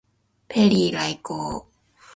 [0.47, 1.67] ペリー来航